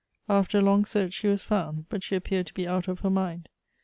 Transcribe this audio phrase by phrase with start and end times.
[0.27, 3.11] After a long search she was found; but she appeared to be out of her
[3.11, 3.49] mind.